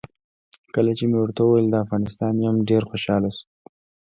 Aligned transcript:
کله 0.73 0.91
چې 0.97 1.03
مې 1.09 1.17
ورته 1.19 1.41
وویل 1.43 1.67
د 1.69 1.75
افغانستان 1.83 2.33
یم 2.45 2.57
ډېر 2.69 2.83
خوشاله 2.89 3.29
شو. 3.37 3.45